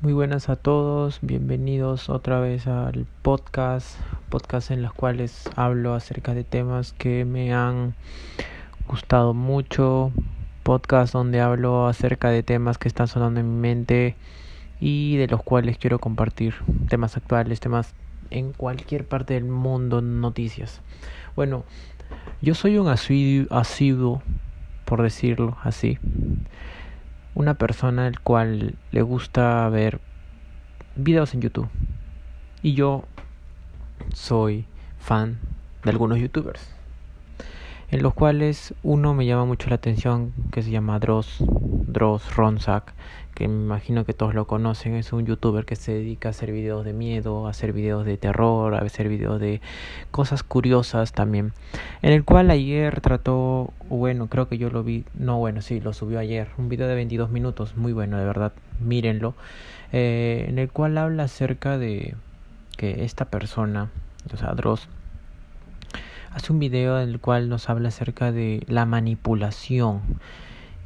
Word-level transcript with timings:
Muy 0.00 0.12
buenas 0.12 0.48
a 0.48 0.54
todos, 0.54 1.18
bienvenidos 1.22 2.08
otra 2.08 2.38
vez 2.38 2.68
al 2.68 3.04
podcast, 3.22 3.98
podcast 4.28 4.70
en 4.70 4.80
los 4.80 4.92
cuales 4.92 5.50
hablo 5.56 5.92
acerca 5.92 6.34
de 6.34 6.44
temas 6.44 6.92
que 6.92 7.24
me 7.24 7.52
han 7.52 7.96
gustado 8.86 9.34
mucho, 9.34 10.12
podcast 10.62 11.12
donde 11.12 11.40
hablo 11.40 11.88
acerca 11.88 12.30
de 12.30 12.44
temas 12.44 12.78
que 12.78 12.86
están 12.86 13.08
sonando 13.08 13.40
en 13.40 13.52
mi 13.52 13.60
mente 13.60 14.14
y 14.78 15.16
de 15.16 15.26
los 15.26 15.42
cuales 15.42 15.78
quiero 15.78 15.98
compartir 15.98 16.54
temas 16.88 17.16
actuales, 17.16 17.58
temas 17.58 17.92
en 18.30 18.52
cualquier 18.52 19.04
parte 19.04 19.34
del 19.34 19.46
mundo, 19.46 20.00
noticias. 20.00 20.80
Bueno, 21.34 21.64
yo 22.40 22.54
soy 22.54 22.78
un 22.78 22.86
asiduo, 22.86 24.22
por 24.84 25.02
decirlo 25.02 25.56
así, 25.64 25.98
una 27.38 27.54
persona 27.54 28.06
al 28.06 28.18
cual 28.18 28.74
le 28.90 29.02
gusta 29.02 29.68
ver 29.68 30.00
videos 30.96 31.34
en 31.34 31.40
YouTube. 31.40 31.68
Y 32.62 32.74
yo 32.74 33.04
soy 34.12 34.66
fan 34.98 35.38
de 35.84 35.90
algunos 35.90 36.18
youtubers. 36.18 36.74
En 37.90 38.02
los 38.02 38.12
cuales 38.12 38.74
uno 38.82 39.14
me 39.14 39.24
llama 39.24 39.46
mucho 39.46 39.70
la 39.70 39.76
atención 39.76 40.34
que 40.52 40.62
se 40.62 40.70
llama 40.70 40.98
Dross, 40.98 41.38
Dross 41.40 42.36
Ronzak, 42.36 42.92
que 43.34 43.48
me 43.48 43.54
imagino 43.64 44.04
que 44.04 44.12
todos 44.12 44.34
lo 44.34 44.46
conocen, 44.46 44.94
es 44.94 45.10
un 45.14 45.24
youtuber 45.24 45.64
que 45.64 45.74
se 45.74 45.92
dedica 45.92 46.28
a 46.28 46.30
hacer 46.30 46.52
videos 46.52 46.84
de 46.84 46.92
miedo, 46.92 47.46
a 47.46 47.50
hacer 47.50 47.72
videos 47.72 48.04
de 48.04 48.18
terror, 48.18 48.74
a 48.74 48.80
hacer 48.80 49.08
videos 49.08 49.40
de 49.40 49.62
cosas 50.10 50.42
curiosas 50.42 51.12
también. 51.12 51.54
En 52.02 52.12
el 52.12 52.24
cual 52.24 52.50
ayer 52.50 53.00
trató, 53.00 53.72
bueno, 53.88 54.26
creo 54.26 54.50
que 54.50 54.58
yo 54.58 54.68
lo 54.68 54.84
vi, 54.84 55.06
no, 55.14 55.38
bueno, 55.38 55.62
sí, 55.62 55.80
lo 55.80 55.94
subió 55.94 56.18
ayer, 56.18 56.48
un 56.58 56.68
video 56.68 56.88
de 56.88 56.94
22 56.94 57.30
minutos, 57.30 57.74
muy 57.74 57.94
bueno, 57.94 58.18
de 58.18 58.24
verdad, 58.26 58.52
mírenlo, 58.80 59.34
eh, 59.92 60.44
en 60.46 60.58
el 60.58 60.68
cual 60.68 60.98
habla 60.98 61.22
acerca 61.22 61.78
de 61.78 62.16
que 62.76 63.04
esta 63.04 63.24
persona, 63.24 63.88
o 64.30 64.36
sea, 64.36 64.52
Dross, 64.52 64.88
hace 66.32 66.52
un 66.52 66.58
video 66.58 67.00
en 67.00 67.08
el 67.08 67.20
cual 67.20 67.48
nos 67.48 67.68
habla 67.68 67.88
acerca 67.88 68.32
de 68.32 68.62
la 68.68 68.86
manipulación 68.86 70.02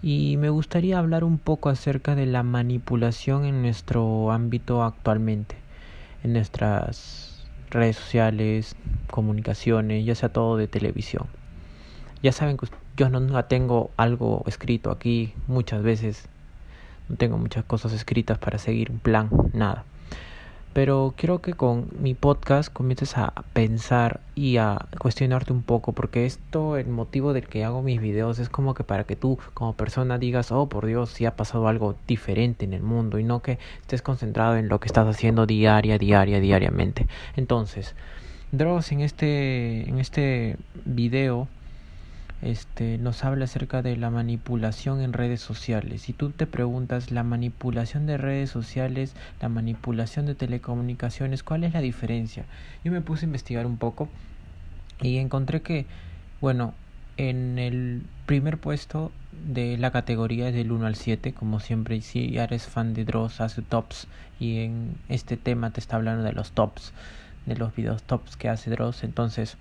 y 0.02 0.36
me 0.36 0.50
gustaría 0.50 0.98
hablar 0.98 1.24
un 1.24 1.38
poco 1.38 1.68
acerca 1.68 2.14
de 2.14 2.26
la 2.26 2.42
manipulación 2.42 3.44
en 3.44 3.62
nuestro 3.62 4.32
ámbito 4.32 4.82
actualmente, 4.82 5.56
en 6.24 6.32
nuestras 6.32 7.46
redes 7.70 7.96
sociales, 7.96 8.76
comunicaciones, 9.10 10.04
ya 10.04 10.14
sea 10.14 10.28
todo 10.28 10.56
de 10.56 10.66
televisión. 10.68 11.26
Ya 12.22 12.32
saben 12.32 12.56
que 12.56 12.66
yo 12.96 13.08
no 13.08 13.44
tengo 13.44 13.90
algo 13.96 14.42
escrito 14.46 14.90
aquí 14.90 15.34
muchas 15.46 15.82
veces, 15.82 16.28
no 17.08 17.16
tengo 17.16 17.38
muchas 17.38 17.64
cosas 17.64 17.92
escritas 17.92 18.38
para 18.38 18.58
seguir 18.58 18.90
un 18.90 18.98
plan, 18.98 19.30
nada. 19.52 19.84
Pero 20.72 21.12
quiero 21.16 21.40
que 21.40 21.52
con 21.52 21.88
mi 21.98 22.14
podcast 22.14 22.72
comiences 22.72 23.18
a 23.18 23.32
pensar 23.52 24.20
y 24.34 24.56
a 24.56 24.86
cuestionarte 24.98 25.52
un 25.52 25.62
poco, 25.62 25.92
porque 25.92 26.24
esto, 26.24 26.76
el 26.76 26.88
motivo 26.88 27.34
del 27.34 27.46
que 27.46 27.64
hago 27.64 27.82
mis 27.82 28.00
videos 28.00 28.38
es 28.38 28.48
como 28.48 28.72
que 28.74 28.82
para 28.82 29.04
que 29.04 29.14
tú 29.14 29.38
como 29.52 29.74
persona 29.74 30.18
digas, 30.18 30.50
oh 30.50 30.68
por 30.68 30.86
Dios, 30.86 31.10
si 31.10 31.26
ha 31.26 31.36
pasado 31.36 31.68
algo 31.68 31.94
diferente 32.06 32.64
en 32.64 32.72
el 32.72 32.82
mundo 32.82 33.18
y 33.18 33.24
no 33.24 33.42
que 33.42 33.58
estés 33.82 34.00
concentrado 34.00 34.56
en 34.56 34.68
lo 34.68 34.80
que 34.80 34.86
estás 34.86 35.06
haciendo 35.06 35.44
diaria, 35.46 35.98
diaria, 35.98 36.40
diariamente. 36.40 37.06
Entonces, 37.36 37.94
Dross 38.52 38.92
en 38.92 39.00
este, 39.00 39.88
en 39.88 39.98
este 39.98 40.56
video 40.84 41.48
este, 42.42 42.98
nos 42.98 43.24
habla 43.24 43.44
acerca 43.44 43.82
de 43.82 43.96
la 43.96 44.10
manipulación 44.10 45.00
en 45.00 45.12
redes 45.12 45.40
sociales. 45.40 46.02
Si 46.02 46.12
tú 46.12 46.30
te 46.30 46.46
preguntas, 46.46 47.12
la 47.12 47.22
manipulación 47.22 48.06
de 48.06 48.18
redes 48.18 48.50
sociales, 48.50 49.14
la 49.40 49.48
manipulación 49.48 50.26
de 50.26 50.34
telecomunicaciones, 50.34 51.44
¿cuál 51.44 51.62
es 51.62 51.72
la 51.72 51.80
diferencia? 51.80 52.44
Yo 52.84 52.90
me 52.90 53.00
puse 53.00 53.24
a 53.24 53.28
investigar 53.28 53.64
un 53.64 53.78
poco 53.78 54.08
y 55.00 55.18
encontré 55.18 55.62
que, 55.62 55.86
bueno, 56.40 56.74
en 57.16 57.58
el 57.60 58.02
primer 58.26 58.58
puesto 58.58 59.12
de 59.46 59.78
la 59.78 59.92
categoría 59.92 60.48
es 60.48 60.54
del 60.54 60.72
1 60.72 60.86
al 60.86 60.96
7, 60.96 61.32
como 61.34 61.60
siempre, 61.60 62.00
si 62.00 62.38
eres 62.38 62.66
fan 62.66 62.92
de 62.92 63.04
Dross, 63.04 63.40
hace 63.40 63.62
tops 63.62 64.08
y 64.40 64.58
en 64.58 64.96
este 65.08 65.36
tema 65.36 65.70
te 65.70 65.78
está 65.78 65.96
hablando 65.96 66.24
de 66.24 66.32
los 66.32 66.50
tops, 66.50 66.92
de 67.46 67.56
los 67.56 67.74
videos 67.74 68.02
tops 68.02 68.36
que 68.36 68.48
hace 68.48 68.70
Dross, 68.70 69.04
entonces 69.04 69.56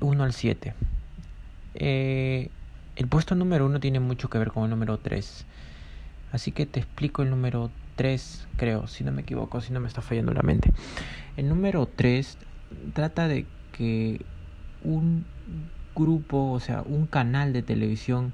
1 0.00 0.24
al 0.24 0.32
7. 0.32 0.74
Eh, 1.80 2.50
el 2.96 3.08
puesto 3.08 3.34
número 3.34 3.64
uno 3.64 3.80
tiene 3.80 4.00
mucho 4.00 4.28
que 4.28 4.38
ver 4.38 4.52
con 4.52 4.64
el 4.64 4.70
número 4.70 4.98
3. 4.98 5.46
Así 6.30 6.52
que 6.52 6.66
te 6.66 6.78
explico 6.78 7.22
el 7.22 7.30
número 7.30 7.70
3, 7.96 8.46
creo, 8.56 8.86
si 8.86 9.02
no 9.02 9.12
me 9.12 9.22
equivoco, 9.22 9.60
si 9.62 9.72
no 9.72 9.80
me 9.80 9.88
está 9.88 10.02
fallando 10.02 10.34
la 10.34 10.42
mente. 10.42 10.70
El 11.38 11.48
número 11.48 11.88
3 11.88 12.36
trata 12.92 13.28
de 13.28 13.46
que 13.72 14.20
un 14.84 15.24
grupo, 15.96 16.52
o 16.52 16.60
sea, 16.60 16.82
un 16.82 17.06
canal 17.06 17.54
de 17.54 17.62
televisión 17.62 18.32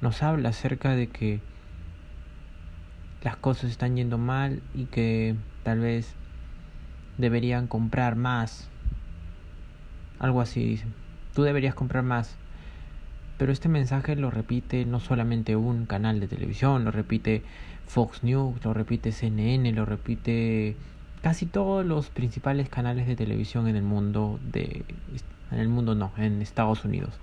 nos 0.00 0.22
habla 0.24 0.48
acerca 0.48 0.96
de 0.96 1.06
que 1.06 1.40
las 3.22 3.36
cosas 3.36 3.70
están 3.70 3.96
yendo 3.96 4.18
mal 4.18 4.62
y 4.74 4.86
que 4.86 5.36
tal 5.62 5.78
vez 5.78 6.14
deberían 7.18 7.68
comprar 7.68 8.16
más. 8.16 8.68
Algo 10.18 10.40
así 10.40 10.64
dicen. 10.64 10.92
Tú 11.34 11.44
deberías 11.44 11.74
comprar 11.74 12.02
más. 12.02 12.39
Pero 13.40 13.52
este 13.52 13.70
mensaje 13.70 14.16
lo 14.16 14.30
repite 14.30 14.84
no 14.84 15.00
solamente 15.00 15.56
un 15.56 15.86
canal 15.86 16.20
de 16.20 16.28
televisión, 16.28 16.84
lo 16.84 16.90
repite 16.90 17.42
Fox 17.86 18.22
News, 18.22 18.62
lo 18.62 18.74
repite 18.74 19.12
CNN, 19.12 19.72
lo 19.72 19.86
repite 19.86 20.76
casi 21.22 21.46
todos 21.46 21.86
los 21.86 22.10
principales 22.10 22.68
canales 22.68 23.06
de 23.06 23.16
televisión 23.16 23.66
en 23.66 23.76
el 23.76 23.82
mundo 23.82 24.38
de 24.42 24.84
en 25.50 25.58
el 25.58 25.70
mundo 25.70 25.94
no, 25.94 26.12
en 26.18 26.42
Estados 26.42 26.84
Unidos. 26.84 27.14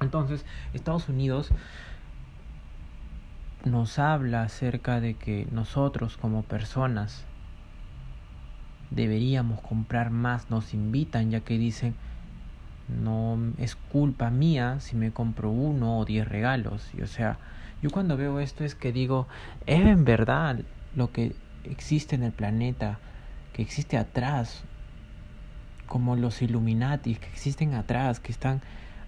Entonces, 0.00 0.46
Estados 0.72 1.10
Unidos 1.10 1.50
nos 3.66 3.98
habla 3.98 4.44
acerca 4.44 4.98
de 5.02 5.12
que 5.12 5.46
nosotros 5.52 6.16
como 6.16 6.42
personas 6.42 7.26
deberíamos 8.90 9.60
comprar 9.60 10.08
más, 10.08 10.48
nos 10.48 10.72
invitan 10.72 11.30
ya 11.30 11.40
que 11.40 11.58
dicen 11.58 11.94
no 12.88 13.38
es 13.58 13.76
culpa 13.76 14.30
mía 14.30 14.78
si 14.80 14.96
me 14.96 15.12
compro 15.12 15.50
uno 15.50 15.98
o 15.98 16.04
diez 16.04 16.28
regalos. 16.28 16.90
Y, 16.94 17.02
o 17.02 17.06
sea, 17.06 17.38
yo 17.82 17.90
cuando 17.90 18.16
veo 18.16 18.40
esto 18.40 18.64
es 18.64 18.74
que 18.74 18.92
digo, 18.92 19.26
es 19.66 19.80
en 19.80 20.04
verdad 20.04 20.60
lo 20.94 21.12
que 21.12 21.34
existe 21.64 22.14
en 22.14 22.22
el 22.22 22.32
planeta, 22.32 22.98
que 23.52 23.62
existe 23.62 23.96
atrás, 23.96 24.64
como 25.86 26.16
los 26.16 26.42
Illuminati 26.42 27.14
que 27.14 27.28
existen 27.28 27.74
atrás, 27.74 28.20
que 28.20 28.32
están 28.32 28.62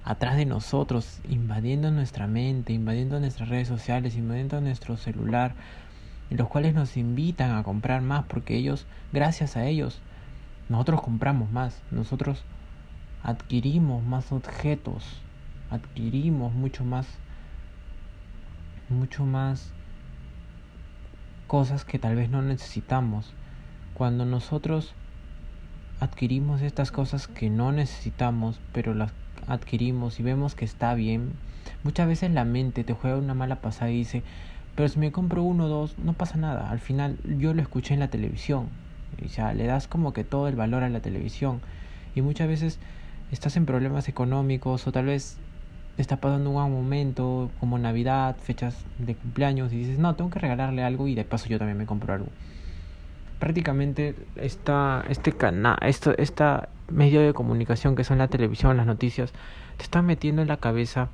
atrás 0.05 0.37
de 0.37 0.47
nosotros, 0.47 1.21
invadiendo 1.29 1.91
nuestra 1.91 2.27
mente, 2.27 2.73
invadiendo 2.73 3.19
nuestras 3.19 3.49
redes 3.49 3.67
sociales, 3.67 4.17
invadiendo 4.17 4.61
nuestro 4.61 4.97
celular, 4.97 5.55
los 6.31 6.49
cuales 6.49 6.75
nos 6.75 6.97
invitan 6.97 7.57
a 7.57 7.63
comprar 7.63 8.03
más 8.03 8.25
porque 8.27 8.57
ellos, 8.57 8.87
gracias 9.13 9.57
a 9.57 9.65
ellos, 9.67 10.01
nosotros 10.69 11.03
compramos 11.03 11.51
más, 11.51 11.83
nosotros 11.91 12.45
adquirimos 13.27 14.05
más 14.05 14.31
objetos, 14.31 15.05
adquirimos 15.69 16.55
mucho 16.55 16.85
más, 16.85 17.09
mucho 18.89 19.27
más 19.27 19.73
cosas 21.49 21.85
que 21.85 21.99
tal 21.99 22.15
vez 22.15 22.31
no 22.31 22.41
necesitamos. 22.41 23.33
Cuando 23.95 24.25
nosotros 24.25 24.95
adquirimos 25.99 26.63
estas 26.63 26.93
cosas 26.93 27.27
que 27.27 27.51
no 27.51 27.73
necesitamos, 27.73 28.61
pero 28.73 28.95
las 28.95 29.13
adquirimos 29.49 30.21
y 30.21 30.23
vemos 30.23 30.55
que 30.55 30.65
está 30.65 30.95
bien, 30.95 31.33
muchas 31.83 32.07
veces 32.07 32.31
la 32.31 32.45
mente 32.45 32.85
te 32.85 32.93
juega 32.93 33.17
una 33.17 33.35
mala 33.35 33.57
pasada 33.57 33.91
y 33.91 33.97
dice, 33.97 34.23
pero 34.77 34.89
si 34.89 35.01
me 35.01 35.11
compro 35.11 35.43
uno 35.43 35.65
o 35.65 35.69
dos, 35.69 35.99
no 35.99 36.13
pasa 36.13 36.37
nada. 36.37 36.71
Al 36.71 36.79
final 36.79 37.19
yo 37.41 37.55
lo 37.55 37.63
escuché 37.63 37.95
en 37.95 38.01
la 38.01 38.09
televisión. 38.09 38.69
O 39.25 39.29
sea, 39.29 39.53
le 39.53 39.67
das 39.67 39.89
como 39.89 40.13
que 40.13 40.23
todo 40.23 40.47
el 40.47 40.55
valor 40.55 40.85
a 40.85 40.89
la 40.91 41.01
televisión. 41.01 41.61
Y 42.15 42.23
muchas 42.23 42.47
veces 42.47 42.79
estás 43.33 43.57
en 43.57 43.67
problemas 43.67 44.09
económicos 44.09 44.87
o 44.87 44.93
tal 44.93 45.07
vez 45.07 45.37
está 45.99 46.17
pasando 46.17 46.51
un 46.51 46.57
buen 46.57 46.71
momento 46.71 47.51
como 47.59 47.79
Navidad, 47.79 48.37
fechas 48.37 48.85
de 48.99 49.15
cumpleaños 49.15 49.73
y 49.73 49.79
dices, 49.79 49.99
no, 49.99 50.15
tengo 50.15 50.31
que 50.31 50.39
regalarle 50.39 50.83
algo 50.83 51.09
y 51.09 51.15
de 51.15 51.25
paso 51.25 51.49
yo 51.49 51.59
también 51.59 51.79
me 51.79 51.87
compro 51.87 52.15
algo. 52.15 52.29
Prácticamente 53.39 54.15
esta, 54.37 55.05
este 55.09 55.33
canal, 55.33 55.77
esto, 55.83 56.15
esta 56.17 56.69
medio 56.89 57.21
de 57.21 57.35
comunicación 57.35 57.97
que 57.97 58.05
son 58.05 58.19
la 58.19 58.29
televisión, 58.29 58.77
las 58.77 58.87
noticias, 58.87 59.33
te 59.77 59.85
están 59.85 60.07
metiendo 60.07 60.43
en 60.43 60.49
la 60.49 60.59
cabeza, 60.59 61.09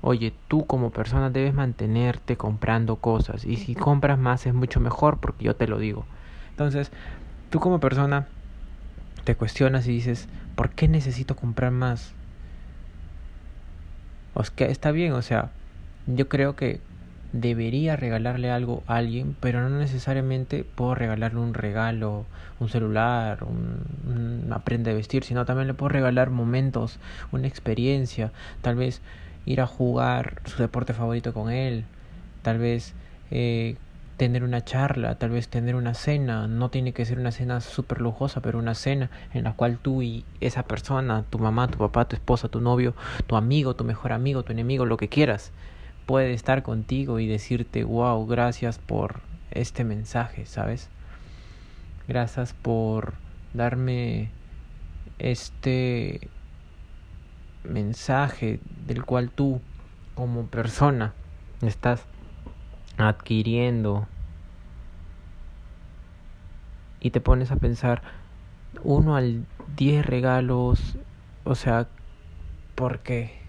oye, 0.00 0.32
tú 0.48 0.66
como 0.66 0.90
persona 0.90 1.30
debes 1.30 1.54
mantenerte 1.54 2.36
comprando 2.36 2.96
cosas 2.96 3.44
y 3.44 3.56
si 3.56 3.74
compras 3.74 4.18
más 4.18 4.46
es 4.46 4.54
mucho 4.54 4.80
mejor 4.80 5.18
porque 5.18 5.44
yo 5.44 5.56
te 5.56 5.66
lo 5.66 5.78
digo. 5.78 6.04
Entonces, 6.50 6.90
tú 7.50 7.60
como 7.60 7.80
persona 7.80 8.28
te 9.24 9.34
cuestionas 9.34 9.86
y 9.86 9.92
dices, 9.92 10.28
¿por 10.54 10.70
qué 10.70 10.88
necesito 10.88 11.36
comprar 11.36 11.70
más? 11.70 12.12
O 14.34 14.42
que 14.54 14.70
está 14.70 14.90
bien, 14.92 15.12
o 15.12 15.22
sea, 15.22 15.50
yo 16.06 16.28
creo 16.28 16.56
que 16.56 16.80
debería 17.32 17.96
regalarle 17.96 18.50
algo 18.50 18.82
a 18.86 18.96
alguien, 18.96 19.36
pero 19.40 19.66
no 19.68 19.78
necesariamente 19.78 20.64
puedo 20.64 20.94
regalarle 20.94 21.40
un 21.40 21.54
regalo, 21.54 22.26
un 22.60 22.68
celular, 22.68 23.44
un, 23.44 24.42
una 24.44 24.58
prenda 24.60 24.90
de 24.90 24.96
vestir, 24.96 25.24
sino 25.24 25.44
también 25.44 25.68
le 25.68 25.74
puedo 25.74 25.88
regalar 25.88 26.30
momentos, 26.30 26.98
una 27.30 27.46
experiencia, 27.46 28.32
tal 28.60 28.76
vez 28.76 29.00
ir 29.46 29.60
a 29.60 29.66
jugar 29.66 30.42
su 30.44 30.60
deporte 30.62 30.92
favorito 30.92 31.32
con 31.32 31.50
él, 31.50 31.84
tal 32.42 32.58
vez 32.58 32.94
eh, 33.30 33.76
tener 34.22 34.44
una 34.44 34.64
charla, 34.64 35.16
tal 35.16 35.30
vez 35.30 35.48
tener 35.48 35.74
una 35.74 35.94
cena, 35.94 36.46
no 36.46 36.70
tiene 36.70 36.92
que 36.92 37.04
ser 37.04 37.18
una 37.18 37.32
cena 37.32 37.60
súper 37.60 38.00
lujosa, 38.00 38.40
pero 38.40 38.60
una 38.60 38.76
cena 38.76 39.10
en 39.34 39.42
la 39.42 39.54
cual 39.54 39.78
tú 39.78 40.00
y 40.00 40.24
esa 40.40 40.62
persona, 40.62 41.24
tu 41.28 41.40
mamá, 41.40 41.66
tu 41.66 41.78
papá, 41.78 42.04
tu 42.04 42.14
esposa, 42.14 42.46
tu 42.46 42.60
novio, 42.60 42.94
tu 43.26 43.34
amigo, 43.34 43.74
tu 43.74 43.82
mejor 43.82 44.12
amigo, 44.12 44.44
tu 44.44 44.52
enemigo, 44.52 44.86
lo 44.86 44.96
que 44.96 45.08
quieras, 45.08 45.50
puede 46.06 46.34
estar 46.34 46.62
contigo 46.62 47.18
y 47.18 47.26
decirte, 47.26 47.82
wow, 47.82 48.24
gracias 48.24 48.78
por 48.78 49.22
este 49.50 49.82
mensaje, 49.82 50.46
¿sabes? 50.46 50.88
Gracias 52.06 52.52
por 52.52 53.14
darme 53.54 54.30
este 55.18 56.28
mensaje 57.64 58.60
del 58.86 59.04
cual 59.04 59.30
tú 59.30 59.60
como 60.14 60.46
persona 60.46 61.12
estás 61.60 62.04
adquiriendo 62.98 64.06
y 67.02 67.10
te 67.10 67.20
pones 67.20 67.50
a 67.50 67.56
pensar 67.56 68.00
uno 68.84 69.16
al 69.16 69.44
diez 69.76 70.06
regalos, 70.06 70.96
o 71.44 71.56
sea, 71.56 71.88
¿por 72.76 73.00
qué? 73.00 73.42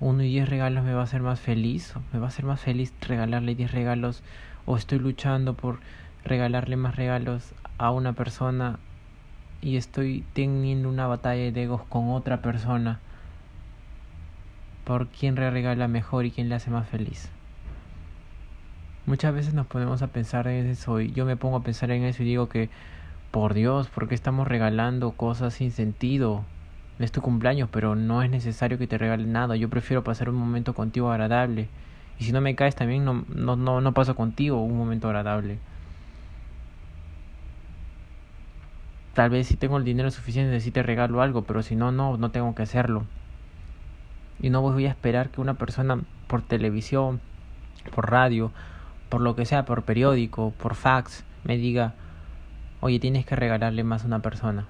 Uno 0.00 0.22
y 0.22 0.28
diez 0.28 0.48
regalos 0.48 0.82
me 0.82 0.94
va 0.94 1.02
a 1.02 1.04
hacer 1.04 1.20
más 1.20 1.40
feliz, 1.40 1.94
me 2.12 2.18
va 2.18 2.24
a 2.26 2.28
hacer 2.28 2.46
más 2.46 2.60
feliz 2.60 2.94
regalarle 3.02 3.54
diez 3.54 3.70
regalos 3.70 4.22
o 4.64 4.78
estoy 4.78 4.98
luchando 4.98 5.54
por 5.54 5.80
regalarle 6.24 6.76
más 6.76 6.96
regalos 6.96 7.52
a 7.76 7.90
una 7.90 8.14
persona 8.14 8.78
y 9.60 9.76
estoy 9.76 10.24
teniendo 10.32 10.88
una 10.88 11.06
batalla 11.06 11.52
de 11.52 11.62
egos 11.62 11.82
con 11.84 12.10
otra 12.12 12.40
persona 12.40 12.98
por 14.84 15.08
quién 15.08 15.36
regala 15.36 15.86
mejor 15.86 16.24
y 16.24 16.30
quién 16.30 16.48
le 16.48 16.54
hace 16.54 16.70
más 16.70 16.88
feliz. 16.88 17.30
Muchas 19.10 19.34
veces 19.34 19.54
nos 19.54 19.66
ponemos 19.66 20.02
a 20.02 20.06
pensar 20.06 20.46
en 20.46 20.68
eso 20.68 21.00
y 21.00 21.10
yo 21.10 21.24
me 21.24 21.36
pongo 21.36 21.56
a 21.56 21.64
pensar 21.64 21.90
en 21.90 22.04
eso 22.04 22.22
y 22.22 22.26
digo 22.26 22.48
que, 22.48 22.70
por 23.32 23.54
Dios, 23.54 23.88
¿por 23.88 24.06
qué 24.06 24.14
estamos 24.14 24.46
regalando 24.46 25.10
cosas 25.10 25.54
sin 25.54 25.72
sentido? 25.72 26.44
Es 27.00 27.10
tu 27.10 27.20
cumpleaños, 27.20 27.68
pero 27.72 27.96
no 27.96 28.22
es 28.22 28.30
necesario 28.30 28.78
que 28.78 28.86
te 28.86 28.98
regalen 28.98 29.32
nada. 29.32 29.56
Yo 29.56 29.68
prefiero 29.68 30.04
pasar 30.04 30.28
un 30.28 30.36
momento 30.36 30.74
contigo 30.74 31.10
agradable. 31.10 31.66
Y 32.20 32.24
si 32.24 32.30
no 32.30 32.40
me 32.40 32.54
caes 32.54 32.76
también 32.76 33.04
no, 33.04 33.24
no, 33.34 33.56
no, 33.56 33.80
no 33.80 33.94
paso 33.94 34.14
contigo 34.14 34.62
un 34.62 34.78
momento 34.78 35.08
agradable. 35.08 35.58
Tal 39.14 39.30
vez 39.30 39.48
si 39.48 39.56
tengo 39.56 39.76
el 39.76 39.84
dinero 39.84 40.12
suficiente 40.12 40.60
si 40.60 40.70
te 40.70 40.84
regalo 40.84 41.20
algo, 41.20 41.42
pero 41.42 41.64
si 41.64 41.74
no, 41.74 41.90
no, 41.90 42.16
no 42.16 42.30
tengo 42.30 42.54
que 42.54 42.62
hacerlo. 42.62 43.06
Y 44.40 44.50
no 44.50 44.60
voy 44.60 44.86
a 44.86 44.90
esperar 44.90 45.30
que 45.30 45.40
una 45.40 45.54
persona 45.54 45.98
por 46.28 46.42
televisión, 46.42 47.20
por 47.92 48.08
radio, 48.08 48.52
por 49.10 49.20
lo 49.20 49.36
que 49.36 49.44
sea, 49.44 49.66
por 49.66 49.82
periódico, 49.82 50.52
por 50.52 50.74
fax, 50.74 51.24
me 51.44 51.58
diga, 51.58 51.94
oye, 52.80 52.98
tienes 52.98 53.26
que 53.26 53.36
regalarle 53.36 53.84
más 53.84 54.04
a 54.04 54.06
una 54.06 54.20
persona. 54.20 54.66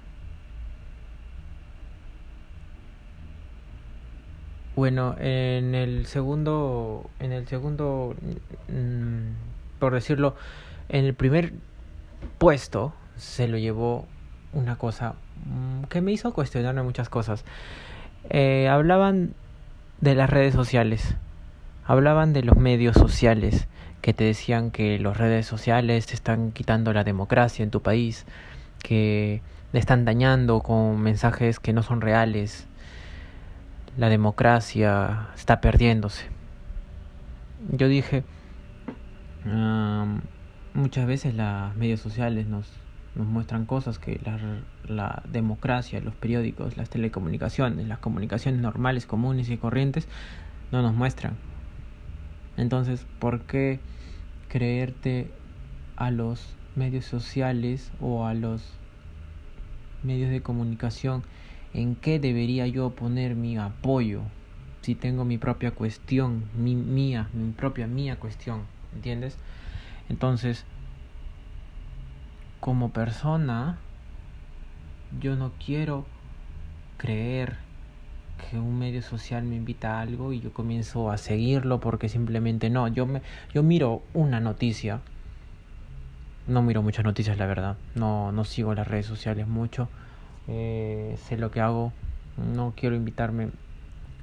Bueno, 4.75 5.15
en 5.19 5.75
el 5.75 6.05
segundo, 6.07 7.09
en 7.19 7.31
el 7.33 7.47
segundo, 7.47 8.15
mm, 8.67 9.79
por 9.79 9.93
decirlo, 9.93 10.35
en 10.89 11.05
el 11.05 11.13
primer 11.13 11.53
puesto 12.37 12.93
se 13.17 13.47
lo 13.47 13.57
llevó 13.57 14.07
una 14.53 14.77
cosa 14.77 15.15
mm, 15.45 15.83
que 15.83 16.01
me 16.01 16.11
hizo 16.11 16.33
cuestionarme 16.33 16.83
muchas 16.83 17.09
cosas. 17.09 17.45
Eh, 18.29 18.69
hablaban 18.69 19.33
de 19.99 20.15
las 20.15 20.29
redes 20.29 20.53
sociales, 20.53 21.15
hablaban 21.85 22.33
de 22.33 22.43
los 22.43 22.57
medios 22.57 22.95
sociales, 22.95 23.67
que 24.01 24.13
te 24.13 24.23
decían 24.23 24.71
que 24.71 24.99
las 24.99 25.17
redes 25.17 25.45
sociales 25.45 26.13
están 26.13 26.51
quitando 26.51 26.93
la 26.93 27.03
democracia 27.03 27.63
en 27.63 27.71
tu 27.71 27.81
país, 27.81 28.25
que 28.83 29.41
le 29.73 29.79
están 29.79 30.05
dañando 30.05 30.61
con 30.61 30.99
mensajes 31.01 31.59
que 31.59 31.73
no 31.73 31.83
son 31.83 32.01
reales. 32.01 32.67
La 33.97 34.09
democracia 34.09 35.27
está 35.35 35.61
perdiéndose. 35.61 36.25
Yo 37.69 37.87
dije, 37.87 38.23
muchas 40.73 41.05
veces 41.05 41.35
las 41.35 41.75
medios 41.75 41.99
sociales 41.99 42.47
nos, 42.47 42.71
nos 43.15 43.27
muestran 43.27 43.65
cosas 43.65 43.99
que 43.99 44.19
la, 44.25 44.39
la 44.87 45.21
democracia, 45.29 46.01
los 46.01 46.15
periódicos, 46.15 46.77
las 46.77 46.89
telecomunicaciones, 46.89 47.87
las 47.87 47.99
comunicaciones 47.99 48.61
normales, 48.61 49.05
comunes 49.05 49.49
y 49.49 49.57
corrientes 49.57 50.07
no 50.71 50.81
nos 50.81 50.93
muestran. 50.93 51.35
Entonces, 52.61 53.07
¿por 53.17 53.41
qué 53.47 53.79
creerte 54.47 55.31
a 55.95 56.11
los 56.11 56.55
medios 56.75 57.05
sociales 57.05 57.91
o 57.99 58.27
a 58.27 58.35
los 58.35 58.61
medios 60.03 60.29
de 60.29 60.43
comunicación 60.43 61.23
en 61.73 61.95
qué 61.95 62.19
debería 62.19 62.67
yo 62.67 62.91
poner 62.91 63.33
mi 63.33 63.57
apoyo 63.57 64.21
si 64.83 64.93
tengo 64.93 65.25
mi 65.25 65.39
propia 65.39 65.71
cuestión, 65.71 66.43
mi 66.55 66.75
mía, 66.75 67.29
mi 67.33 67.51
propia 67.51 67.87
mía 67.87 68.17
cuestión, 68.17 68.67
¿entiendes? 68.93 69.39
Entonces, 70.07 70.63
como 72.59 72.91
persona, 72.91 73.79
yo 75.19 75.35
no 75.35 75.51
quiero 75.65 76.05
creer 76.99 77.57
que 78.49 78.57
un 78.57 78.79
medio 78.79 79.01
social 79.01 79.43
me 79.43 79.55
invita 79.55 79.97
a 79.97 80.01
algo 80.01 80.33
y 80.33 80.39
yo 80.39 80.51
comienzo 80.53 81.11
a 81.11 81.17
seguirlo 81.17 81.79
porque 81.79 82.09
simplemente 82.09 82.69
no. 82.69 82.87
Yo, 82.87 83.05
me, 83.05 83.21
yo 83.53 83.63
miro 83.63 84.01
una 84.13 84.39
noticia. 84.39 85.01
No 86.47 86.61
miro 86.61 86.81
muchas 86.81 87.05
noticias, 87.05 87.37
la 87.37 87.45
verdad. 87.45 87.77
No, 87.95 88.31
no 88.31 88.43
sigo 88.43 88.73
las 88.73 88.87
redes 88.87 89.05
sociales 89.05 89.47
mucho. 89.47 89.89
Eh, 90.47 91.17
sé 91.27 91.37
lo 91.37 91.51
que 91.51 91.61
hago. 91.61 91.93
No 92.53 92.73
quiero 92.75 92.95
invitarme. 92.95 93.49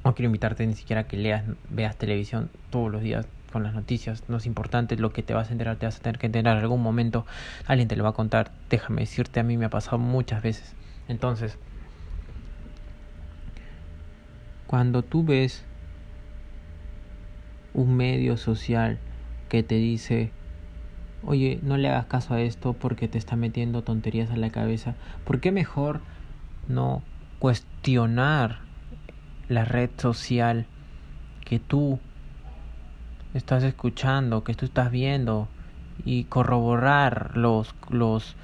No 0.05 0.15
quiero 0.15 0.27
invitarte 0.27 0.67
ni 0.67 0.75
siquiera 0.75 1.03
a 1.03 1.05
que 1.07 1.17
leas, 1.17 1.45
veas 1.71 1.97
televisión 1.97 2.51
todos 2.71 2.91
los 2.91 3.03
días 3.03 3.27
con 3.53 3.63
las 3.63 3.75
noticias. 3.75 4.25
No 4.29 4.39
es 4.39 4.47
importante 4.47 4.97
lo 4.97 5.13
que 5.13 5.23
te 5.23 5.35
vas 5.35 5.49
a 5.51 5.53
enterar. 5.53 5.77
Te 5.77 5.87
vas 5.87 5.97
a 5.97 6.03
tener 6.03 6.19
que 6.19 6.27
enterar 6.27 6.57
en 6.57 6.63
algún 6.63 6.83
momento. 6.83 7.25
Alguien 7.67 7.89
te 7.89 7.97
lo 7.97 8.05
va 8.05 8.11
a 8.11 8.15
contar. 8.15 8.51
Déjame 8.69 9.03
decirte, 9.03 9.41
a 9.41 9.45
mí 9.45 9.57
me 9.57 9.67
ha 9.67 9.71
pasado 9.71 9.99
muchas 9.99 10.43
veces. 10.43 10.75
Entonces, 11.09 11.59
cuando 14.69 15.03
tú 15.03 15.25
ves 15.25 15.65
un 17.73 17.97
medio 17.97 18.37
social 18.37 18.99
que 19.49 19.63
te 19.63 19.77
dice, 19.77 20.31
oye, 21.25 21.59
no 21.63 21.79
le 21.79 21.89
hagas 21.89 22.07
caso 22.07 22.35
a 22.35 22.41
esto 22.43 22.75
porque 22.75 23.09
te 23.09 23.17
está 23.17 23.35
metiendo 23.35 23.83
tonterías 23.83 24.31
a 24.31 24.37
la 24.37 24.51
cabeza, 24.51 24.95
¿por 25.25 25.41
qué 25.41 25.53
mejor 25.53 26.01
no 26.69 27.03
cuestionar 27.39 28.59
la 29.49 29.65
red 29.65 29.89
social 29.97 30.67
que 31.47 31.59
tú 31.59 31.99
estás 33.33 33.63
escuchando, 33.65 34.45
que 34.45 34.55
tú 34.55 34.67
estás 34.67 34.91
viendo 34.91 35.49
y 36.05 36.25
corroborar 36.25 37.39
los, 37.39 37.75
los, 37.89 38.37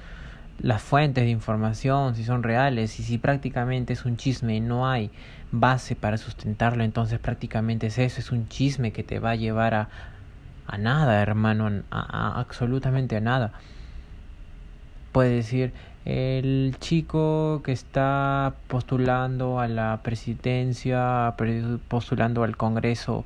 las 0.59 0.81
fuentes 0.81 1.23
de 1.23 1.29
información, 1.29 2.15
si 2.15 2.23
son 2.23 2.41
reales 2.41 2.99
y 2.99 3.03
si 3.03 3.19
prácticamente 3.19 3.93
es 3.93 4.05
un 4.05 4.17
chisme 4.17 4.55
y 4.55 4.59
no 4.59 4.89
hay 4.89 5.11
base 5.59 5.95
para 5.95 6.17
sustentarlo, 6.17 6.83
entonces 6.83 7.19
prácticamente 7.19 7.87
es 7.87 7.97
eso, 7.97 8.19
es 8.19 8.31
un 8.31 8.47
chisme 8.47 8.91
que 8.91 9.03
te 9.03 9.19
va 9.19 9.31
a 9.31 9.35
llevar 9.35 9.73
a, 9.73 9.89
a 10.67 10.77
nada, 10.77 11.21
hermano, 11.21 11.83
a, 11.91 12.39
absolutamente 12.39 13.15
a 13.17 13.21
nada. 13.21 13.53
Puede 15.11 15.31
decir, 15.35 15.73
el 16.05 16.75
chico 16.79 17.61
que 17.63 17.71
está 17.71 18.55
postulando 18.67 19.59
a 19.59 19.67
la 19.67 20.01
presidencia, 20.03 21.35
postulando 21.87 22.43
al 22.43 22.57
Congreso, 22.57 23.25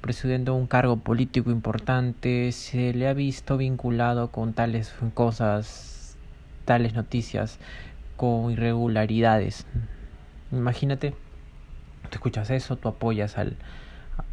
presidiendo 0.00 0.54
un 0.54 0.66
cargo 0.66 0.98
político 0.98 1.50
importante, 1.50 2.52
se 2.52 2.94
le 2.94 3.08
ha 3.08 3.14
visto 3.14 3.56
vinculado 3.56 4.30
con 4.30 4.52
tales 4.52 4.94
cosas, 5.14 6.16
tales 6.64 6.94
noticias, 6.94 7.58
con 8.16 8.52
irregularidades. 8.52 9.66
Imagínate 10.52 11.14
tú 12.08 12.16
escuchas 12.16 12.50
eso, 12.50 12.76
tú 12.76 12.88
apoyas 12.88 13.38
al, 13.38 13.56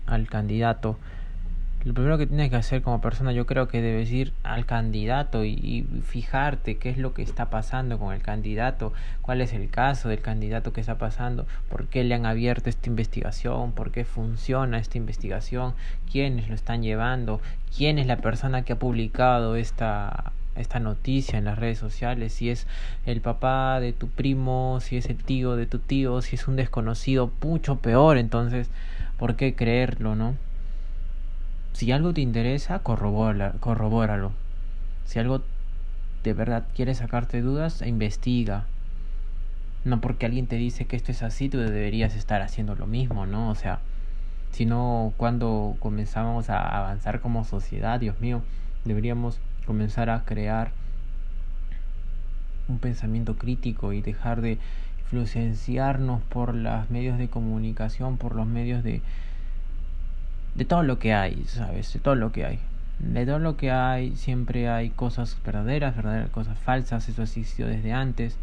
al 0.06 0.28
candidato, 0.28 0.98
lo 1.86 1.94
primero 1.94 2.18
que 2.18 2.26
tienes 2.26 2.50
que 2.50 2.56
hacer 2.56 2.82
como 2.82 3.00
persona 3.00 3.32
yo 3.32 3.46
creo 3.46 3.68
que 3.68 3.80
debes 3.80 4.12
ir 4.12 4.34
al 4.42 4.66
candidato 4.66 5.46
y, 5.46 5.52
y, 5.52 5.84
fijarte 6.02 6.78
qué 6.78 6.90
es 6.90 6.98
lo 6.98 7.14
que 7.14 7.22
está 7.22 7.52
pasando 7.52 8.00
con 8.00 8.12
el 8.12 8.24
candidato, 8.24 8.92
cuál 9.22 9.40
es 9.40 9.54
el 9.54 9.70
caso 9.70 10.10
del 10.10 10.20
candidato 10.20 10.74
que 10.74 10.82
está 10.82 10.98
pasando, 10.98 11.46
por 11.70 11.86
qué 11.86 12.04
le 12.04 12.16
han 12.16 12.26
abierto 12.26 12.72
esta 12.72 12.90
investigación, 12.90 13.72
por 13.74 13.92
qué 13.92 14.04
funciona 14.04 14.80
esta 14.80 14.98
investigación, 14.98 15.76
quiénes 16.12 16.50
lo 16.50 16.56
están 16.56 16.82
llevando, 16.82 17.40
quién 17.78 18.00
es 18.00 18.08
la 18.08 18.18
persona 18.18 18.64
que 18.64 18.74
ha 18.74 18.80
publicado 18.80 19.56
esta 19.56 20.34
esta 20.56 20.80
noticia 20.80 21.38
en 21.38 21.46
las 21.46 21.60
redes 21.60 21.78
sociales, 21.78 22.34
si 22.34 22.50
es 22.50 22.68
el 23.06 23.22
papá 23.22 23.80
de 23.80 23.94
tu 23.94 24.08
primo, 24.08 24.80
si 24.82 24.98
es 24.98 25.08
el 25.08 25.18
tío 25.18 25.56
de 25.56 25.66
tu 25.66 25.80
tío, 25.80 26.22
si 26.22 26.36
es 26.36 26.48
un 26.48 26.56
desconocido, 26.56 27.32
mucho 27.42 27.78
peor, 27.78 28.18
entonces, 28.18 28.70
¿por 29.18 29.36
qué 29.36 29.56
creerlo, 29.56 30.16
no? 30.16 30.36
Si 31.74 31.92
algo 31.92 32.14
te 32.14 32.22
interesa, 32.22 32.80
corrobóralo. 32.80 34.32
Si 35.06 35.20
algo 35.20 35.42
de 36.24 36.34
verdad 36.34 36.64
quiere 36.74 36.96
sacarte 36.96 37.42
dudas, 37.42 37.82
investiga. 37.82 38.66
No 39.84 40.02
porque 40.02 40.26
alguien 40.26 40.48
te 40.48 40.56
dice 40.56 40.86
que 40.86 40.96
esto 40.96 41.12
es 41.12 41.22
así, 41.22 41.50
tú 41.50 41.60
deberías 41.60 42.16
estar 42.16 42.42
haciendo 42.42 42.76
lo 42.76 42.88
mismo, 42.88 43.26
¿no? 43.26 43.50
O 43.50 43.56
sea, 43.56 43.80
sino 44.52 45.14
cuando 45.18 45.76
comenzamos 45.80 46.50
a 46.50 46.60
avanzar 46.60 47.20
como 47.20 47.44
sociedad, 47.44 48.00
Dios 48.00 48.20
mío, 48.22 48.42
deberíamos 48.86 49.40
comenzar 49.66 50.10
a 50.10 50.24
crear 50.24 50.72
un 52.68 52.80
pensamiento 52.80 53.36
crítico 53.36 53.94
y 53.94 54.02
dejar 54.02 54.42
de 54.42 54.58
influenciarnos 55.04 56.22
por 56.24 56.56
los 56.56 56.90
medios 56.90 57.18
de 57.18 57.28
comunicación, 57.28 58.18
por 58.18 58.36
los 58.36 58.48
medios 58.48 58.84
de 58.84 59.02
de 60.56 60.64
todo 60.66 60.84
lo 60.84 61.00
que 61.00 61.14
hay, 61.14 61.44
¿sabes? 61.46 61.94
De 61.94 62.00
todo 62.00 62.16
lo 62.16 62.32
que 62.32 62.46
hay. 62.46 62.60
De 63.00 63.26
todo 63.26 63.40
lo 63.40 63.58
que 63.58 63.72
hay 63.72 64.16
siempre 64.16 64.70
hay 64.70 64.90
cosas 64.90 65.38
verdaderas, 65.46 65.96
verdaderas 65.96 66.30
cosas 66.30 66.58
falsas, 66.58 67.08
eso 67.10 67.22
existió 67.24 67.68
desde 67.68 67.92
antes. 67.92 68.38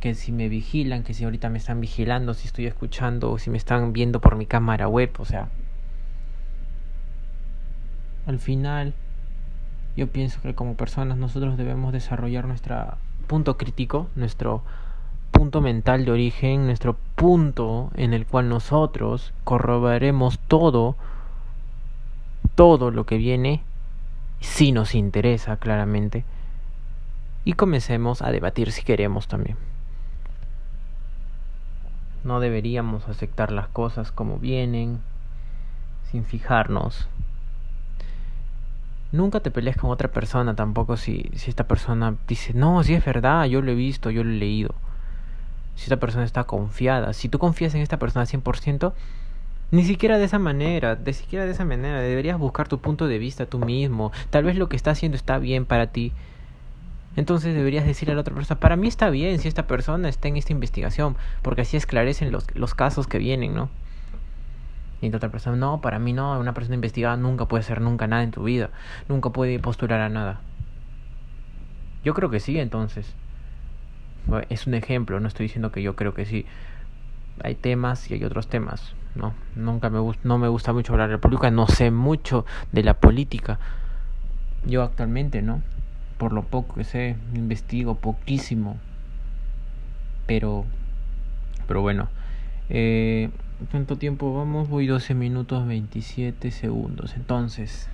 Que 0.00 0.14
si 0.14 0.30
me 0.30 0.48
vigilan, 0.48 1.02
que 1.02 1.14
si 1.14 1.24
ahorita 1.24 1.48
me 1.48 1.58
están 1.58 1.80
vigilando, 1.80 2.32
si 2.34 2.46
estoy 2.46 2.66
escuchando 2.66 3.36
si 3.38 3.50
me 3.50 3.58
están 3.58 3.92
viendo 3.92 4.20
por 4.20 4.36
mi 4.36 4.46
cámara 4.46 4.88
web, 4.88 5.10
o 5.18 5.24
sea, 5.24 5.48
al 8.26 8.38
final 8.38 8.94
yo 9.96 10.08
pienso 10.08 10.40
que 10.42 10.54
como 10.54 10.74
personas 10.74 11.16
nosotros 11.16 11.56
debemos 11.56 11.92
desarrollar 11.92 12.46
nuestro 12.46 12.98
punto 13.26 13.56
crítico, 13.56 14.08
nuestro 14.14 14.62
punto 15.30 15.62
mental 15.62 16.04
de 16.04 16.10
origen, 16.10 16.66
nuestro 16.66 16.96
punto 17.14 17.90
en 17.94 18.12
el 18.12 18.26
cual 18.26 18.48
nosotros 18.48 19.32
corroboraremos 19.44 20.38
todo, 20.48 20.96
todo 22.54 22.90
lo 22.90 23.06
que 23.06 23.16
viene, 23.16 23.62
si 24.40 24.70
nos 24.70 24.94
interesa 24.94 25.56
claramente, 25.56 26.24
y 27.44 27.54
comencemos 27.54 28.20
a 28.20 28.30
debatir 28.30 28.72
si 28.72 28.82
queremos 28.82 29.28
también. 29.28 29.56
No 32.22 32.40
deberíamos 32.40 33.08
aceptar 33.08 33.50
las 33.50 33.68
cosas 33.68 34.12
como 34.12 34.38
vienen, 34.38 35.00
sin 36.10 36.24
fijarnos 36.24 37.08
Nunca 39.12 39.40
te 39.40 39.50
pelees 39.50 39.76
con 39.76 39.90
otra 39.90 40.10
persona 40.10 40.56
tampoco 40.56 40.96
si, 40.96 41.30
si 41.34 41.50
esta 41.50 41.68
persona 41.68 42.16
dice, 42.26 42.54
no, 42.54 42.82
si 42.82 42.94
es 42.94 43.04
verdad, 43.04 43.44
yo 43.44 43.62
lo 43.62 43.72
he 43.72 43.74
visto, 43.74 44.10
yo 44.10 44.24
lo 44.24 44.30
he 44.30 44.34
leído. 44.34 44.74
Si 45.76 45.84
esta 45.84 45.98
persona 45.98 46.24
está 46.24 46.44
confiada, 46.44 47.12
si 47.12 47.28
tú 47.28 47.38
confías 47.38 47.74
en 47.74 47.82
esta 47.82 47.98
persona 47.98 48.24
100%, 48.24 48.92
ni 49.70 49.84
siquiera 49.84 50.18
de 50.18 50.24
esa 50.24 50.38
manera, 50.38 50.96
de 50.96 51.12
siquiera 51.12 51.44
de 51.44 51.52
esa 51.52 51.64
manera, 51.64 52.00
deberías 52.00 52.38
buscar 52.38 52.68
tu 52.68 52.78
punto 52.78 53.08
de 53.08 53.18
vista 53.18 53.46
tú 53.46 53.58
mismo. 53.58 54.12
Tal 54.30 54.44
vez 54.44 54.56
lo 54.56 54.68
que 54.68 54.76
está 54.76 54.92
haciendo 54.92 55.16
está 55.16 55.38
bien 55.38 55.66
para 55.66 55.88
ti. 55.88 56.12
Entonces 57.16 57.54
deberías 57.54 57.86
decirle 57.86 58.12
a 58.12 58.14
la 58.14 58.20
otra 58.20 58.34
persona, 58.34 58.60
para 58.60 58.76
mí 58.76 58.88
está 58.88 59.10
bien 59.10 59.38
si 59.38 59.48
esta 59.48 59.66
persona 59.66 60.08
está 60.08 60.28
en 60.28 60.36
esta 60.36 60.52
investigación, 60.52 61.16
porque 61.42 61.62
así 61.62 61.76
esclarecen 61.76 62.30
los, 62.30 62.44
los 62.54 62.74
casos 62.74 63.06
que 63.06 63.18
vienen, 63.18 63.54
¿no? 63.54 63.70
Y 65.00 65.14
otra 65.14 65.30
persona, 65.30 65.56
no, 65.56 65.80
para 65.80 65.98
mí 65.98 66.12
no, 66.12 66.38
una 66.38 66.54
persona 66.54 66.74
investigada 66.74 67.16
nunca 67.16 67.46
puede 67.46 67.60
hacer 67.60 67.80
nunca 67.80 68.06
nada 68.06 68.22
en 68.22 68.30
tu 68.30 68.44
vida, 68.44 68.70
nunca 69.08 69.30
puede 69.30 69.58
postular 69.58 70.00
a 70.00 70.08
nada. 70.08 70.40
Yo 72.02 72.14
creo 72.14 72.30
que 72.30 72.40
sí, 72.40 72.58
entonces. 72.58 73.14
Es 74.48 74.66
un 74.66 74.74
ejemplo, 74.74 75.20
no 75.20 75.28
estoy 75.28 75.44
diciendo 75.44 75.70
que 75.70 75.82
yo 75.82 75.96
creo 75.96 76.14
que 76.14 76.24
sí. 76.24 76.46
Hay 77.42 77.54
temas 77.54 78.10
y 78.10 78.14
hay 78.14 78.24
otros 78.24 78.48
temas, 78.48 78.94
¿no? 79.14 79.34
Nunca 79.54 79.90
me 79.90 79.98
gusta, 79.98 80.22
no 80.24 80.38
me 80.38 80.48
gusta 80.48 80.72
mucho 80.72 80.92
hablar 80.92 81.08
de 81.08 81.16
la 81.16 81.20
política, 81.20 81.50
no 81.50 81.66
sé 81.66 81.90
mucho 81.90 82.46
de 82.72 82.82
la 82.82 82.94
política. 82.94 83.58
Yo 84.64 84.82
actualmente, 84.82 85.42
¿no? 85.42 85.62
Por 86.16 86.32
lo 86.32 86.42
poco 86.42 86.76
que 86.76 86.84
sé, 86.84 87.16
investigo 87.34 87.96
poquísimo. 87.96 88.78
Pero, 90.26 90.64
pero 91.68 91.82
bueno. 91.82 92.08
Eh, 92.70 93.30
¿Cuánto 93.70 93.96
tiempo 93.96 94.34
vamos? 94.34 94.68
Voy 94.68 94.86
12 94.86 95.14
minutos 95.14 95.66
27 95.66 96.50
segundos. 96.50 97.14
Entonces, 97.16 97.88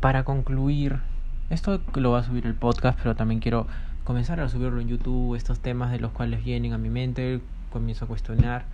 para 0.00 0.24
concluir, 0.24 1.00
esto 1.48 1.80
lo 1.94 2.10
va 2.10 2.18
a 2.18 2.24
subir 2.24 2.44
el 2.44 2.54
podcast, 2.54 2.98
pero 3.02 3.16
también 3.16 3.40
quiero 3.40 3.66
comenzar 4.04 4.38
a 4.40 4.50
subirlo 4.50 4.82
en 4.82 4.88
YouTube, 4.88 5.34
estos 5.34 5.60
temas 5.60 5.90
de 5.90 5.98
los 5.98 6.12
cuales 6.12 6.44
vienen 6.44 6.74
a 6.74 6.78
mi 6.78 6.90
mente, 6.90 7.40
comienzo 7.72 8.04
a 8.04 8.08
cuestionar 8.08 8.66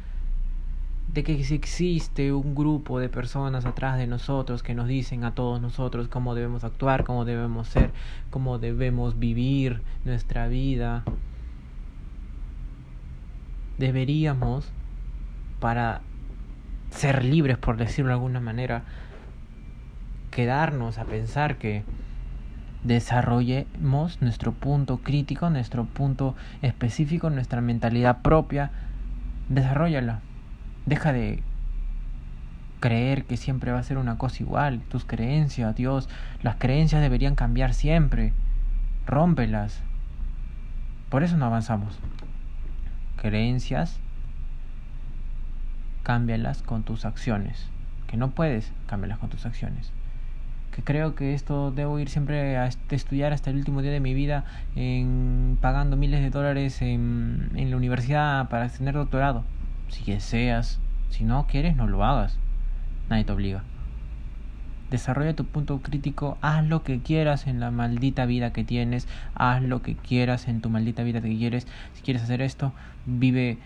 de 1.13 1.23
que 1.23 1.45
si 1.45 1.55
existe 1.55 2.33
un 2.33 2.57
grupo 2.57 2.99
de 2.99 3.09
personas 3.09 3.65
atrás 3.65 3.97
de 3.97 4.09
nosotros 4.09 4.65
que 4.65 4.75
nos 4.75 4.89
dicen 4.89 5.23
a 5.23 5.37
todos 5.37 5.61
nosotros 5.61 6.09
cómo 6.09 6.35
debemos 6.35 6.65
actuar, 6.65 7.05
cómo 7.05 7.25
debemos 7.25 7.69
ser, 7.69 7.93
cómo 8.31 8.59
debemos 8.59 9.21
vivir 9.21 9.83
nuestra 10.05 10.49
vida, 10.49 11.05
deberíamos 13.79 14.73
para 15.65 16.03
ser 16.91 17.25
libres, 17.25 17.57
por 17.57 17.79
decirlo 17.79 18.09
de 18.09 18.17
alguna 18.17 18.39
manera, 18.39 18.83
quedarnos 20.31 20.99
a 20.99 21.07
pensar 21.07 21.57
que 21.57 21.85
desarrollemos 22.83 24.21
nuestro 24.21 24.53
punto 24.53 24.99
crítico, 24.99 25.49
nuestro 25.49 25.87
punto 25.87 26.37
específico, 26.61 27.31
nuestra 27.31 27.63
mentalidad 27.63 28.21
propia, 28.21 28.73
desarrollala. 29.49 30.21
Deja 30.85 31.15
de 31.15 31.43
creer 32.81 33.25
que 33.25 33.39
siempre 33.39 33.73
va 33.73 33.79
a 33.79 33.85
ser 33.85 33.97
una 33.97 34.19
cosa 34.19 34.43
igual, 34.43 34.81
tus 34.91 35.07
creencias, 35.07 35.75
Dios, 35.75 36.11
las 36.43 36.57
creencias 36.57 37.01
deberían 37.01 37.37
cambiar 37.37 37.73
siempre. 37.73 38.35
Rómpelas. 39.07 39.81
Por 41.09 41.23
eso 41.23 41.39
no 41.39 41.47
avanzamos. 41.47 41.99
Creencias 43.17 43.99
cámbialas 46.05 46.63
con 46.63 46.85
tus 46.85 47.05
acciones. 47.05 47.67
Que 48.07 48.17
no 48.17 48.31
puedes, 48.31 48.71
cámbialas 48.87 49.19
con 49.19 49.31
tus 49.31 49.45
acciones. 49.45 49.91
Que 50.71 50.83
creo 50.83 51.17
que 51.17 51.35
esto 51.35 51.73
debo 51.73 51.99
ir 51.99 52.09
siempre 52.09 52.57
a 52.57 52.69
estudiar 52.91 53.33
hasta 53.33 53.51
el 53.51 53.57
último 53.57 53.83
día 53.83 53.91
de 53.91 54.01
mi 54.01 54.15
vida 54.15 54.45
en 54.77 55.59
pagando 55.61 55.97
miles 55.97 56.21
de 56.21 56.31
dólares 56.31 56.81
en, 56.83 57.51
en 57.57 57.71
la 57.71 57.77
universidad 57.77 58.49
para 58.49 58.69
tener 58.69 58.95
doctorado. 58.95 59.43
Si 59.89 60.05
deseas, 60.05 60.79
si 61.11 61.25
no 61.25 61.47
quieres, 61.49 61.75
no 61.75 61.89
lo 61.89 62.05
hagas. 62.05 62.39
Nadie 63.09 63.25
te 63.25 63.33
obliga. 63.33 63.63
Desarrolla 64.91 65.35
tu 65.35 65.45
punto 65.45 65.81
crítico, 65.81 66.39
haz 66.41 66.65
lo 66.65 66.83
que 66.85 67.01
quieras 67.01 67.47
en 67.47 67.59
la 67.59 67.71
maldita 67.71 68.27
vida 68.27 68.53
que 68.53 68.65
tienes, 68.65 69.09
haz 69.35 69.63
lo 69.63 69.83
que 69.83 69.97
quieras 69.97 70.47
en 70.47 70.61
tu 70.61 70.71
maldita 70.71 71.03
vida 71.03 71.21
que 71.21 71.37
quieres. 71.37 71.67
Si 71.95 72.03
quieres 72.03 72.23
hacer 72.23 72.43
esto, 72.43 72.73
vive 73.07 73.59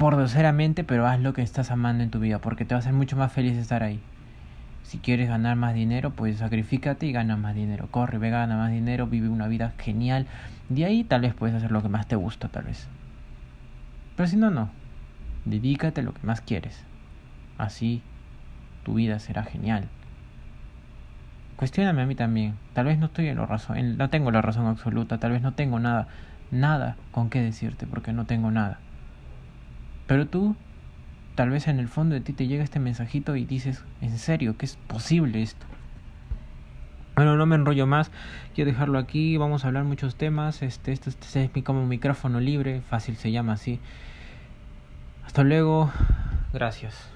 por 0.00 0.16
groseramente, 0.16 0.82
pero 0.82 1.06
haz 1.06 1.20
lo 1.20 1.34
que 1.34 1.42
estás 1.42 1.70
amando 1.70 2.02
en 2.02 2.08
tu 2.08 2.20
vida, 2.20 2.38
porque 2.38 2.64
te 2.64 2.74
va 2.74 2.78
a 2.78 2.80
hacer 2.80 2.94
mucho 2.94 3.16
más 3.16 3.30
feliz 3.30 3.58
estar 3.58 3.82
ahí. 3.82 4.00
Si 4.82 4.96
quieres 4.96 5.28
ganar 5.28 5.56
más 5.56 5.74
dinero, 5.74 6.08
pues 6.08 6.38
sacrifícate 6.38 7.04
y 7.04 7.12
gana 7.12 7.36
más 7.36 7.54
dinero. 7.54 7.86
Corre, 7.90 8.16
ve, 8.16 8.30
gana 8.30 8.56
más 8.56 8.70
dinero, 8.70 9.06
vive 9.08 9.28
una 9.28 9.46
vida 9.46 9.74
genial. 9.76 10.26
De 10.70 10.86
ahí 10.86 11.04
tal 11.04 11.20
vez 11.20 11.34
puedes 11.34 11.54
hacer 11.54 11.70
lo 11.70 11.82
que 11.82 11.90
más 11.90 12.06
te 12.06 12.16
gusta, 12.16 12.48
tal 12.48 12.64
vez. 12.64 12.88
Pero 14.16 14.26
si 14.26 14.38
no, 14.38 14.48
no. 14.50 14.70
Dedícate 15.44 16.00
a 16.00 16.04
lo 16.04 16.14
que 16.14 16.26
más 16.26 16.40
quieres. 16.40 16.82
Así 17.58 18.00
tu 18.84 18.94
vida 18.94 19.18
será 19.18 19.42
genial. 19.42 19.86
Cuestióname 21.56 22.00
a 22.00 22.06
mí 22.06 22.14
también. 22.14 22.54
Tal 22.72 22.86
vez 22.86 22.98
no 22.98 23.04
estoy 23.04 23.26
en 23.26 23.36
la 23.36 23.44
razón, 23.44 23.98
no 23.98 24.08
tengo 24.08 24.30
la 24.30 24.40
razón 24.40 24.64
absoluta, 24.64 25.18
tal 25.18 25.32
vez 25.32 25.42
no 25.42 25.52
tengo 25.52 25.78
nada, 25.78 26.08
nada 26.50 26.96
con 27.10 27.28
qué 27.28 27.42
decirte, 27.42 27.86
porque 27.86 28.14
no 28.14 28.24
tengo 28.24 28.50
nada. 28.50 28.78
Pero 30.10 30.26
tú, 30.26 30.56
tal 31.36 31.50
vez 31.50 31.68
en 31.68 31.78
el 31.78 31.86
fondo 31.86 32.16
de 32.16 32.20
ti 32.20 32.32
te 32.32 32.48
llega 32.48 32.64
este 32.64 32.80
mensajito 32.80 33.36
y 33.36 33.44
dices, 33.44 33.84
¿en 34.00 34.18
serio? 34.18 34.56
¿Que 34.58 34.66
es 34.66 34.74
posible 34.74 35.40
esto? 35.40 35.64
Bueno, 37.14 37.36
no 37.36 37.46
me 37.46 37.54
enrollo 37.54 37.86
más, 37.86 38.10
quiero 38.52 38.72
dejarlo 38.72 38.98
aquí, 38.98 39.36
vamos 39.36 39.62
a 39.62 39.68
hablar 39.68 39.84
muchos 39.84 40.16
temas, 40.16 40.62
este, 40.62 40.90
esto, 40.90 41.10
este 41.10 41.44
es 41.44 41.54
mi, 41.54 41.62
como 41.62 41.86
micrófono 41.86 42.40
libre, 42.40 42.80
fácil 42.80 43.14
se 43.14 43.30
llama 43.30 43.52
así. 43.52 43.78
Hasta 45.24 45.44
luego, 45.44 45.92
gracias. 46.52 47.08